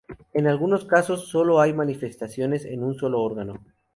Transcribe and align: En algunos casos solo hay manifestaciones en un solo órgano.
En 0.33 0.47
algunos 0.47 0.85
casos 0.85 1.27
solo 1.29 1.61
hay 1.61 1.73
manifestaciones 1.73 2.65
en 2.65 2.83
un 2.83 2.95
solo 2.95 3.21
órgano. 3.21 3.61